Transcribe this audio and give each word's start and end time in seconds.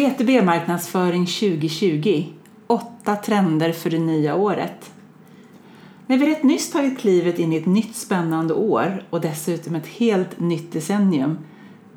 B2B-marknadsföring 0.00 1.26
2020. 1.26 2.24
Åtta 2.66 3.16
trender 3.16 3.72
för 3.72 3.90
det 3.90 3.98
nya 3.98 4.34
året. 4.34 4.90
När 6.06 6.18
vi 6.18 6.26
rätt 6.26 6.42
nyss 6.42 6.70
tagit 6.70 6.98
klivet 6.98 7.38
in 7.38 7.52
i 7.52 7.56
ett 7.56 7.66
nytt 7.66 7.96
spännande 7.96 8.54
år 8.54 9.02
och 9.10 9.20
dessutom 9.20 9.74
ett 9.74 9.86
helt 9.86 10.40
nytt 10.40 10.72
decennium 10.72 11.38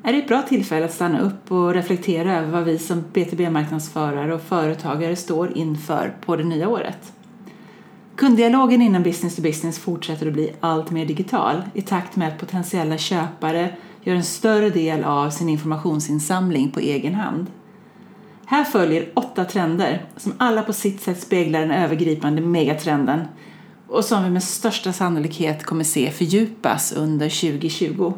är 0.02 0.12
det 0.12 0.18
ett 0.18 0.28
bra 0.28 0.42
tillfälle 0.42 0.84
att 0.84 0.94
stanna 0.94 1.20
upp 1.20 1.52
och 1.52 1.74
reflektera 1.74 2.38
över 2.38 2.52
vad 2.52 2.64
vi 2.64 2.78
som 2.78 3.04
B2B-marknadsförare 3.12 4.34
och 4.34 4.42
företagare 4.42 5.16
står 5.16 5.56
inför 5.56 6.14
på 6.20 6.36
det 6.36 6.44
nya 6.44 6.68
året. 6.68 7.12
Kunddialogen 8.16 8.82
inom 8.82 9.02
business 9.02 9.36
to 9.36 9.42
business 9.42 9.78
fortsätter 9.78 10.26
att 10.26 10.32
bli 10.32 10.52
allt 10.60 10.90
mer 10.90 11.06
digital 11.06 11.62
i 11.74 11.82
takt 11.82 12.16
med 12.16 12.28
att 12.28 12.38
potentiella 12.38 12.98
köpare 12.98 13.74
gör 14.02 14.14
en 14.14 14.24
större 14.24 14.70
del 14.70 15.04
av 15.04 15.30
sin 15.30 15.48
informationsinsamling 15.48 16.70
på 16.70 16.80
egen 16.80 17.14
hand. 17.14 17.46
Här 18.46 18.64
följer 18.64 19.10
åtta 19.14 19.44
trender 19.44 20.06
som 20.16 20.32
alla 20.38 20.62
på 20.62 20.72
sitt 20.72 21.00
sätt 21.00 21.20
speglar 21.20 21.60
den 21.60 21.70
övergripande 21.70 22.42
megatrenden 22.42 23.20
och 23.88 24.04
som 24.04 24.24
vi 24.24 24.30
med 24.30 24.42
största 24.42 24.92
sannolikhet 24.92 25.64
kommer 25.64 25.84
se 25.84 26.10
fördjupas 26.10 26.92
under 26.92 27.28
2020. 27.28 28.12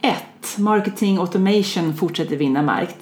1. 0.00 0.58
Marketing 0.58 1.18
automation 1.18 1.94
fortsätter 1.94 2.36
vinna 2.36 2.62
mark. 2.62 2.96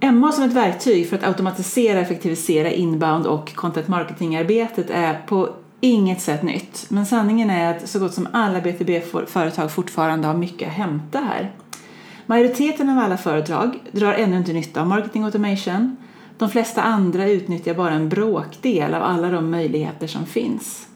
MA 0.00 0.32
som 0.32 0.44
ett 0.44 0.52
verktyg 0.52 1.08
för 1.08 1.16
att 1.16 1.24
automatisera 1.24 1.98
och 1.98 2.04
effektivisera 2.04 2.70
inbound 2.70 3.26
och 3.26 3.54
content 3.54 3.88
marketing-arbetet 3.88 4.90
är 4.90 5.22
på 5.26 5.48
inget 5.80 6.20
sätt 6.20 6.42
nytt. 6.42 6.86
Men 6.88 7.06
sanningen 7.06 7.50
är 7.50 7.76
att 7.76 7.88
så 7.88 7.98
gott 7.98 8.14
som 8.14 8.28
alla 8.32 8.60
B2B-företag 8.60 9.72
fortfarande 9.72 10.26
har 10.26 10.34
mycket 10.34 10.68
att 10.68 10.74
hämta 10.74 11.18
här. 11.18 11.52
Majoriteten 12.30 12.88
av 12.88 12.98
alla 12.98 13.16
företag 13.16 13.78
drar 13.92 14.12
ännu 14.12 14.36
inte 14.36 14.52
nytta 14.52 14.80
av 14.80 14.86
marketing 14.86 15.24
automation. 15.24 15.96
De 16.38 16.50
flesta 16.50 16.82
andra 16.82 17.28
utnyttjar 17.28 17.74
bara 17.74 17.92
en 17.92 18.08
bråkdel 18.08 18.94
av 18.94 19.02
alla 19.02 19.30
de 19.30 19.50
möjligheter 19.50 20.06
som 20.06 20.26
finns. 20.26 20.88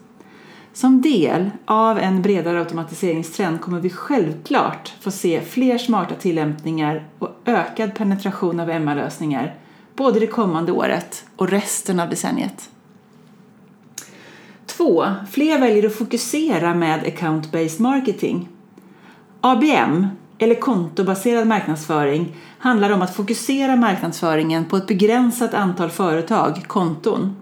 Som 0.73 1.03
del 1.03 1.51
av 1.65 1.99
en 1.99 2.23
bredare 2.23 2.59
automatiseringstrend 2.59 3.61
kommer 3.61 3.81
vi 3.81 3.91
självklart 3.91 4.95
få 5.01 5.11
se 5.11 5.41
fler 5.41 5.79
smarta 5.79 6.15
tillämpningar 6.15 7.09
och 7.19 7.31
ökad 7.45 7.95
penetration 7.95 8.61
av 8.61 8.71
MR-lösningar 8.71 9.55
både 9.97 10.21
det 10.21 10.27
kommande 10.27 10.73
året 10.73 11.25
och 11.37 11.49
resten 11.49 12.01
av 12.01 12.11
decenniet. 12.11 12.71
2. 14.67 15.05
Fler 15.31 15.61
väljer 15.61 15.87
att 15.87 15.95
fokusera 15.95 16.75
med 16.75 17.01
account-based 17.05 17.83
marketing. 17.83 18.49
ABM, 19.41 20.07
eller 20.39 20.55
kontobaserad 20.55 21.47
marknadsföring, 21.47 22.37
handlar 22.59 22.91
om 22.91 23.03
att 23.03 23.17
fokusera 23.17 23.77
marknadsföringen 23.77 24.65
på 24.65 24.77
ett 24.77 24.87
begränsat 24.87 25.55
antal 25.55 25.91
företag, 25.91 26.65
konton. 26.67 27.37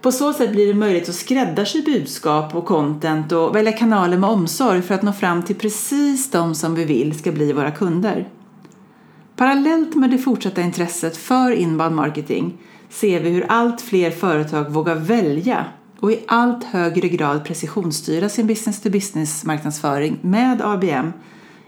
På 0.00 0.12
så 0.12 0.32
sätt 0.32 0.52
blir 0.52 0.66
det 0.66 0.74
möjligt 0.74 1.08
att 1.08 1.14
skräddarsy 1.14 1.82
budskap 1.82 2.54
och 2.54 2.64
content 2.64 3.32
och 3.32 3.56
välja 3.56 3.72
kanaler 3.72 4.18
med 4.18 4.30
omsorg 4.30 4.82
för 4.82 4.94
att 4.94 5.02
nå 5.02 5.12
fram 5.12 5.42
till 5.42 5.56
precis 5.56 6.30
de 6.30 6.54
som 6.54 6.74
vi 6.74 6.84
vill 6.84 7.18
ska 7.18 7.32
bli 7.32 7.52
våra 7.52 7.70
kunder. 7.70 8.28
Parallellt 9.36 9.94
med 9.94 10.10
det 10.10 10.18
fortsatta 10.18 10.60
intresset 10.60 11.16
för 11.16 11.50
inbound 11.50 11.94
marketing 11.94 12.58
ser 12.88 13.20
vi 13.20 13.30
hur 13.30 13.46
allt 13.48 13.80
fler 13.80 14.10
företag 14.10 14.70
vågar 14.70 14.94
välja 14.94 15.64
och 16.00 16.12
i 16.12 16.24
allt 16.28 16.64
högre 16.64 17.08
grad 17.08 17.44
precisionsstyra 17.44 18.28
sin 18.28 18.46
business-to-business 18.46 19.44
marknadsföring 19.44 20.18
med 20.22 20.62
ABM 20.62 21.12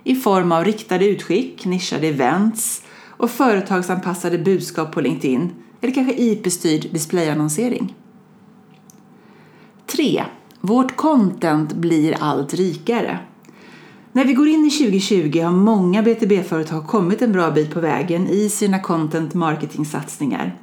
i 0.08 0.14
form 0.14 0.52
av 0.52 0.64
riktade 0.64 1.06
utskick, 1.06 1.64
nischade 1.64 2.06
events 2.06 2.82
och 3.06 3.30
företagsanpassade 3.30 4.38
budskap 4.38 4.92
på 4.92 5.00
LinkedIn 5.00 5.50
eller 5.80 5.94
kanske 5.94 6.14
IP-styrd 6.22 6.86
displayannonsering. 6.92 7.94
3. 9.86 10.24
Vårt 10.60 10.96
content 10.96 11.72
blir 11.72 12.16
allt 12.20 12.54
rikare. 12.54 13.18
När 14.12 14.24
vi 14.24 14.32
går 14.32 14.48
in 14.48 14.64
i 14.64 14.70
2020 14.70 15.40
har 15.42 15.52
många 15.52 16.02
B2B-företag 16.02 16.86
kommit 16.86 17.22
en 17.22 17.32
bra 17.32 17.50
bit 17.50 17.74
på 17.74 17.80
vägen 17.80 18.28
i 18.28 18.48
sina 18.48 18.80
content 18.80 19.34
marketing-satsningar. 19.34 20.58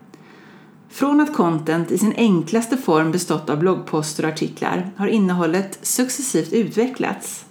Från 0.89 1.19
att 1.19 1.33
content 1.33 1.91
i 1.91 1.97
sin 1.97 2.13
enklaste 2.17 2.77
form 2.77 3.11
bestått 3.11 3.49
av 3.49 3.59
bloggposter 3.59 4.23
och 4.23 4.29
artiklar 4.31 4.91
har 4.97 5.07
innehållet 5.07 5.79
successivt 5.81 6.53
utvecklats. 6.53 7.45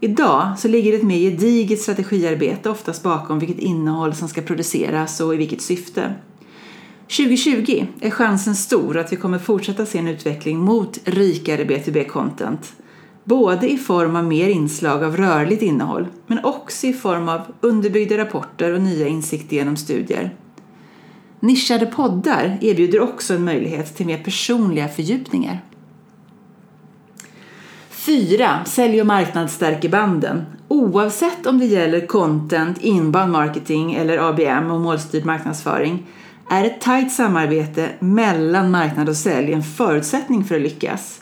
Idag 0.00 0.58
så 0.58 0.68
ligger 0.68 0.92
det 0.92 0.98
ett 0.98 1.04
mer 1.04 1.18
gediget 1.18 1.80
strategiarbete 1.80 2.70
oftast 2.70 3.02
bakom 3.02 3.38
vilket 3.38 3.58
innehåll 3.58 4.14
som 4.14 4.28
ska 4.28 4.42
produceras 4.42 5.20
och 5.20 5.34
i 5.34 5.36
vilket 5.36 5.62
syfte. 5.62 6.14
2020 7.02 7.86
är 8.00 8.10
chansen 8.10 8.54
stor 8.54 8.96
att 8.96 9.12
vi 9.12 9.16
kommer 9.16 9.38
fortsätta 9.38 9.86
se 9.86 9.98
en 9.98 10.08
utveckling 10.08 10.58
mot 10.58 10.98
rikare 11.04 11.64
B2B-content. 11.64 12.72
Både 13.24 13.72
i 13.72 13.76
form 13.76 14.16
av 14.16 14.24
mer 14.24 14.48
inslag 14.48 15.04
av 15.04 15.16
rörligt 15.16 15.62
innehåll 15.62 16.06
men 16.26 16.44
också 16.44 16.86
i 16.86 16.92
form 16.92 17.28
av 17.28 17.40
underbyggda 17.60 18.18
rapporter 18.18 18.72
och 18.72 18.80
nya 18.80 19.08
insikter 19.08 19.56
genom 19.56 19.76
studier. 19.76 20.34
Nischade 21.40 21.86
poddar 21.86 22.58
erbjuder 22.60 23.00
också 23.00 23.34
en 23.34 23.44
möjlighet 23.44 23.96
till 23.96 24.06
mer 24.06 24.24
personliga 24.24 24.88
fördjupningar. 24.88 25.60
4. 28.06 28.64
Sälj 28.64 29.00
och 29.00 29.06
marknad 29.06 29.50
stärker 29.50 29.88
banden. 29.88 30.46
Oavsett 30.68 31.46
om 31.46 31.58
det 31.58 31.66
gäller 31.66 32.06
content, 32.06 32.78
inbound 32.80 33.32
marketing 33.32 33.94
eller 33.94 34.28
ABM 34.28 34.70
och 34.70 34.80
målstyrd 34.80 35.24
marknadsföring 35.24 36.06
är 36.50 36.64
ett 36.64 36.80
tajt 36.80 37.12
samarbete 37.12 37.88
mellan 37.98 38.70
marknad 38.70 39.08
och 39.08 39.16
sälj 39.16 39.52
en 39.52 39.62
förutsättning 39.62 40.44
för 40.44 40.54
att 40.54 40.60
lyckas. 40.60 41.20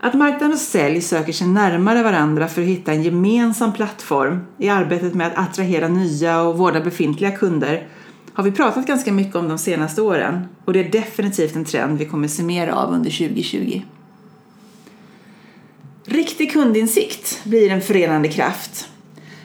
Att 0.00 0.14
marknad 0.14 0.52
och 0.52 0.58
sälj 0.58 1.00
söker 1.00 1.32
sig 1.32 1.46
närmare 1.46 2.02
varandra 2.02 2.48
för 2.48 2.62
att 2.62 2.68
hitta 2.68 2.92
en 2.92 3.02
gemensam 3.02 3.72
plattform 3.72 4.40
i 4.58 4.68
arbetet 4.68 5.14
med 5.14 5.26
att 5.26 5.38
attrahera 5.38 5.88
nya 5.88 6.42
och 6.42 6.58
vårda 6.58 6.80
befintliga 6.80 7.30
kunder 7.30 7.88
har 8.32 8.44
vi 8.44 8.52
pratat 8.52 8.86
ganska 8.86 9.12
mycket 9.12 9.36
om 9.36 9.48
de 9.48 9.58
senaste 9.58 10.02
åren 10.02 10.44
och 10.64 10.72
det 10.72 10.80
är 10.80 10.92
definitivt 10.92 11.56
en 11.56 11.64
trend 11.64 11.98
vi 11.98 12.04
kommer 12.04 12.28
se 12.28 12.42
mer 12.42 12.68
av 12.68 12.92
under 12.92 13.10
2020. 13.10 13.82
Riktig 16.04 16.52
kundinsikt 16.52 17.44
blir 17.44 17.70
en 17.70 17.80
förenande 17.80 18.28
kraft. 18.28 18.88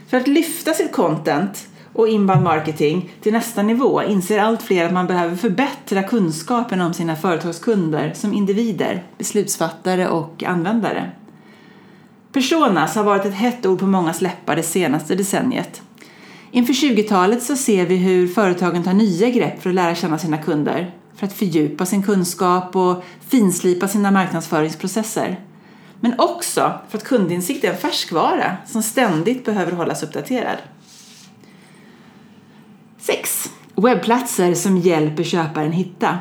För 0.07 0.17
att 0.17 0.27
lyfta 0.27 0.73
sitt 0.73 0.91
content 0.91 1.67
och 1.93 2.07
inbound 2.07 2.43
marketing 2.43 3.11
till 3.21 3.33
nästa 3.33 3.63
nivå 3.63 4.03
inser 4.03 4.39
allt 4.39 4.63
fler 4.63 4.85
att 4.85 4.93
man 4.93 5.07
behöver 5.07 5.35
förbättra 5.35 6.03
kunskapen 6.03 6.81
om 6.81 6.93
sina 6.93 7.15
företagskunder 7.15 8.13
som 8.15 8.33
individer, 8.33 9.03
beslutsfattare 9.17 10.07
och 10.07 10.43
användare. 10.43 11.11
Personas 12.33 12.95
har 12.95 13.03
varit 13.03 13.25
ett 13.25 13.33
hett 13.33 13.65
ord 13.65 13.79
på 13.79 13.87
mångas 13.87 14.21
läppar 14.21 14.55
det 14.55 14.63
senaste 14.63 15.15
decenniet. 15.15 15.81
Inför 16.51 16.73
20-talet 16.73 17.43
så 17.43 17.55
ser 17.55 17.85
vi 17.85 17.95
hur 17.95 18.27
företagen 18.27 18.83
tar 18.83 18.93
nya 18.93 19.29
grepp 19.29 19.61
för 19.61 19.69
att 19.69 19.75
lära 19.75 19.95
känna 19.95 20.17
sina 20.17 20.37
kunder, 20.37 20.91
för 21.15 21.25
att 21.25 21.33
fördjupa 21.33 21.85
sin 21.85 22.03
kunskap 22.03 22.75
och 22.75 23.03
finslipa 23.27 23.87
sina 23.87 24.11
marknadsföringsprocesser. 24.11 25.39
Men 25.99 26.19
också 26.19 26.73
för 26.89 26.97
att 26.97 27.03
kundinsikt 27.03 27.63
är 27.63 27.71
en 27.71 27.77
färskvara 27.77 28.57
som 28.65 28.83
ständigt 28.83 29.45
behöver 29.45 29.71
hållas 29.71 30.03
uppdaterad. 30.03 30.57
6. 32.97 33.51
Webbplatser 33.75 34.53
som 34.53 34.77
hjälper 34.77 35.23
köparen 35.23 35.71
hitta. 35.71 36.17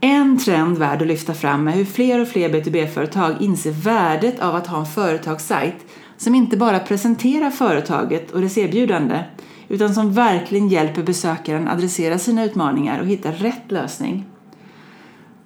En 0.00 0.38
trend 0.38 0.78
värd 0.78 1.02
att 1.02 1.08
lyfta 1.08 1.34
fram 1.34 1.68
är 1.68 1.72
hur 1.72 1.84
fler 1.84 2.20
och 2.20 2.28
fler 2.28 2.48
B2B-företag 2.48 3.34
inser 3.40 3.70
värdet 3.70 4.40
av 4.40 4.54
att 4.54 4.66
ha 4.66 4.78
en 4.78 4.86
företagssajt 4.86 5.86
som 6.16 6.34
inte 6.34 6.56
bara 6.56 6.78
presenterar 6.78 7.50
företaget 7.50 8.30
och 8.30 8.40
dess 8.40 8.58
erbjudande 8.58 9.24
utan 9.68 9.94
som 9.94 10.12
verkligen 10.12 10.68
hjälper 10.68 11.02
besökaren 11.02 11.68
adressera 11.68 12.18
sina 12.18 12.44
utmaningar 12.44 13.00
och 13.00 13.06
hitta 13.06 13.30
rätt 13.30 13.70
lösning. 13.70 14.24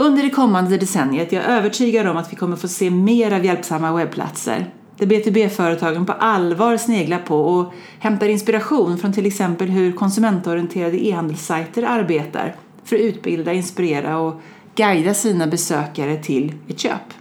Under 0.01 0.23
det 0.23 0.31
kommande 0.31 0.77
decenniet 0.77 1.33
är 1.33 1.37
jag 1.37 1.45
övertygad 1.45 2.07
om 2.07 2.17
att 2.17 2.33
vi 2.33 2.37
kommer 2.37 2.57
få 2.57 2.69
se 2.69 2.91
mer 2.91 3.33
av 3.33 3.45
hjälpsamma 3.45 3.93
webbplatser 3.93 4.71
där 4.97 5.07
B2B-företagen 5.07 6.07
på 6.07 6.13
allvar 6.13 6.77
sneglar 6.77 7.19
på 7.19 7.41
och 7.41 7.73
hämtar 7.99 8.29
inspiration 8.29 8.99
från 8.99 9.13
till 9.13 9.27
exempel 9.27 9.69
hur 9.69 9.93
konsumentorienterade 9.93 11.07
e-handelssajter 11.07 11.83
arbetar 11.83 12.55
för 12.85 12.97
att 12.97 13.03
utbilda, 13.03 13.53
inspirera 13.53 14.19
och 14.19 14.41
guida 14.75 15.15
sina 15.15 15.47
besökare 15.47 16.17
till 16.17 16.55
ett 16.69 16.79
köp. 16.79 17.15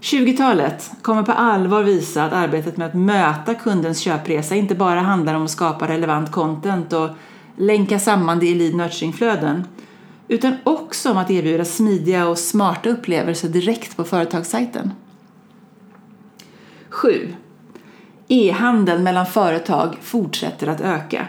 20-talet 0.00 0.90
kommer 1.02 1.22
på 1.22 1.32
allvar 1.32 1.82
visa 1.82 2.24
att 2.24 2.32
arbetet 2.32 2.76
med 2.76 2.86
att 2.86 2.94
möta 2.94 3.54
kundens 3.54 3.98
köpresa 3.98 4.54
inte 4.54 4.74
bara 4.74 5.00
handlar 5.00 5.34
om 5.34 5.44
att 5.44 5.50
skapa 5.50 5.88
relevant 5.88 6.32
content 6.32 6.92
och 6.92 7.08
länka 7.56 7.98
samman 7.98 8.38
det 8.38 8.46
i 8.46 8.54
lead 8.54 8.74
nurturing-flöden 8.74 9.64
utan 10.32 10.54
också 10.64 11.10
om 11.10 11.16
att 11.16 11.30
erbjuda 11.30 11.64
smidiga 11.64 12.28
och 12.28 12.38
smarta 12.38 12.88
upplevelser 12.88 13.48
direkt 13.48 13.96
på 13.96 14.04
företagssajten. 14.04 14.90
7. 16.88 17.34
E-handeln 18.28 19.02
mellan 19.02 19.26
företag 19.26 19.96
fortsätter 20.02 20.66
att 20.66 20.80
öka. 20.80 21.26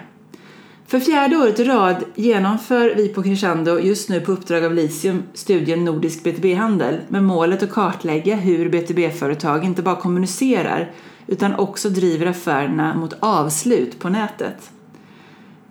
För 0.88 1.00
fjärde 1.00 1.38
året 1.38 1.60
i 1.60 1.64
rad 1.64 2.04
genomför 2.16 2.96
vi 2.96 3.08
på 3.08 3.24
Crescendo 3.24 3.80
just 3.80 4.10
nu 4.10 4.22
på 4.22 4.32
uppdrag 4.32 4.66
av 4.66 4.74
Litium 4.74 5.24
studien 5.34 5.86
Nordisk 5.86 6.24
BTB-handel 6.24 7.00
med 7.08 7.24
målet 7.24 7.64
att 7.64 7.72
kartlägga 7.72 8.36
hur 8.36 8.70
BTB-företag 8.70 9.66
inte 9.66 9.82
bara 9.82 9.96
kommunicerar 9.96 10.92
utan 11.28 11.56
också 11.56 11.90
driver 11.90 12.26
affärerna 12.26 12.96
mot 12.96 13.14
avslut 13.20 14.00
på 14.00 14.10
nätet. 14.10 14.73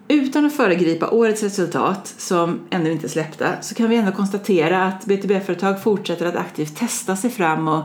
Utan 0.08 0.46
att 0.46 0.52
föregripa 0.52 1.10
årets 1.10 1.42
resultat, 1.42 2.14
som 2.18 2.60
ännu 2.70 2.92
inte 2.92 3.06
är 3.06 3.08
släppta, 3.08 3.62
så 3.62 3.74
kan 3.74 3.88
vi 3.88 3.96
ändå 3.96 4.12
konstatera 4.12 4.84
att 4.84 5.04
BTB-företag 5.04 5.82
fortsätter 5.82 6.26
att 6.26 6.36
aktivt 6.36 6.76
testa 6.76 7.16
sig 7.16 7.30
fram 7.30 7.68
och 7.68 7.84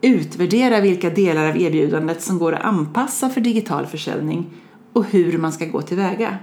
utvärdera 0.00 0.80
vilka 0.80 1.10
delar 1.10 1.48
av 1.48 1.56
erbjudandet 1.56 2.22
som 2.22 2.38
går 2.38 2.52
att 2.52 2.64
anpassa 2.64 3.28
för 3.28 3.40
digital 3.40 3.86
försäljning 3.86 4.46
och 4.92 5.04
hur 5.04 5.38
man 5.38 5.52
ska 5.52 5.64
gå 5.64 5.82
tillväga. 5.82 6.38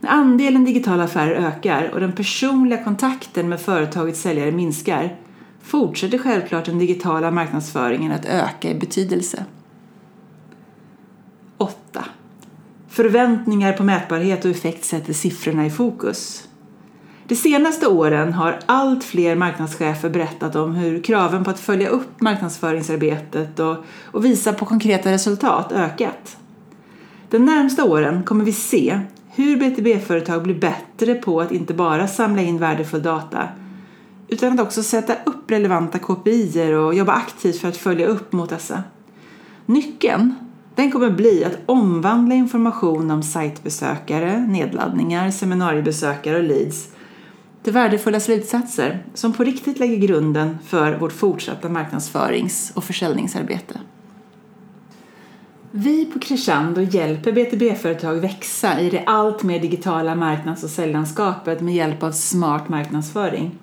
När 0.00 0.10
andelen 0.10 0.64
digitala 0.64 1.04
affärer 1.04 1.34
ökar 1.34 1.90
och 1.94 2.00
den 2.00 2.12
personliga 2.12 2.84
kontakten 2.84 3.48
med 3.48 3.60
företagets 3.60 4.20
säljare 4.20 4.52
minskar 4.52 5.16
fortsätter 5.62 6.18
självklart 6.18 6.64
den 6.64 6.78
digitala 6.78 7.30
marknadsföringen 7.30 8.12
att 8.12 8.24
öka 8.24 8.70
i 8.70 8.74
betydelse. 8.74 9.44
8. 11.58 12.04
Förväntningar 12.96 13.72
på 13.72 13.84
mätbarhet 13.84 14.44
och 14.44 14.50
effekt 14.50 14.84
sätter 14.84 15.12
siffrorna 15.12 15.66
i 15.66 15.70
fokus. 15.70 16.48
De 17.26 17.36
senaste 17.36 17.86
åren 17.86 18.32
har 18.32 18.58
allt 18.66 19.04
fler 19.04 19.36
marknadschefer 19.36 20.10
berättat 20.10 20.56
om 20.56 20.74
hur 20.74 21.02
kraven 21.02 21.44
på 21.44 21.50
att 21.50 21.60
följa 21.60 21.88
upp 21.88 22.20
marknadsföringsarbetet 22.20 23.58
och, 23.58 23.76
och 24.04 24.24
visa 24.24 24.52
på 24.52 24.64
konkreta 24.64 25.12
resultat 25.12 25.72
ökat. 25.72 26.36
De 27.30 27.38
närmsta 27.38 27.84
åren 27.84 28.22
kommer 28.22 28.44
vi 28.44 28.52
se 28.52 29.00
hur 29.28 29.56
BTB-företag 29.56 30.42
blir 30.42 30.60
bättre 30.60 31.14
på 31.14 31.40
att 31.40 31.52
inte 31.52 31.74
bara 31.74 32.08
samla 32.08 32.42
in 32.42 32.58
värdefull 32.58 33.02
data 33.02 33.48
utan 34.28 34.52
att 34.52 34.60
också 34.66 34.82
sätta 34.82 35.14
upp 35.24 35.50
relevanta 35.50 35.98
KPI 35.98 36.74
och 36.74 36.94
jobba 36.94 37.12
aktivt 37.12 37.60
för 37.60 37.68
att 37.68 37.76
följa 37.76 38.06
upp 38.06 38.32
mot 38.32 38.50
dessa. 38.50 38.82
Nyckeln 39.66 40.34
den 40.76 40.92
kommer 40.92 41.10
bli 41.10 41.44
att 41.44 41.58
omvandla 41.66 42.34
information 42.34 43.10
om 43.10 43.22
sajtbesökare, 43.22 44.38
nedladdningar, 44.38 45.30
seminariebesökare 45.30 46.36
och 46.36 46.44
leads 46.44 46.88
till 47.62 47.72
värdefulla 47.72 48.20
slutsatser 48.20 49.04
som 49.14 49.32
på 49.32 49.44
riktigt 49.44 49.78
lägger 49.78 49.96
grunden 49.96 50.58
för 50.66 50.98
vårt 50.98 51.12
fortsatta 51.12 51.68
marknadsförings 51.68 52.72
och 52.74 52.84
försäljningsarbete. 52.84 53.80
Vi 55.70 56.04
på 56.04 56.18
Crescendo 56.18 56.80
hjälper 56.80 57.32
BTB-företag 57.32 58.14
växa 58.14 58.80
i 58.80 58.90
det 58.90 59.04
allt 59.06 59.42
mer 59.42 59.60
digitala 59.60 60.14
marknads 60.14 60.64
och 60.64 60.70
säljlandskapet 60.70 61.60
med 61.60 61.74
hjälp 61.74 62.02
av 62.02 62.12
smart 62.12 62.68
marknadsföring. 62.68 63.58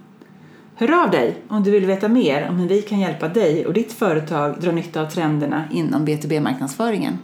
Hör 0.75 1.03
av 1.03 1.11
dig 1.11 1.35
om 1.47 1.63
du 1.63 1.71
vill 1.71 1.85
veta 1.85 2.07
mer 2.07 2.49
om 2.49 2.57
hur 2.57 2.67
vi 2.67 2.81
kan 2.81 2.99
hjälpa 2.99 3.27
dig 3.27 3.65
och 3.65 3.73
ditt 3.73 3.93
företag 3.93 4.55
dra 4.61 4.71
nytta 4.71 5.01
av 5.01 5.05
trenderna 5.05 5.63
inom 5.71 6.07
B2B-marknadsföringen. 6.07 7.17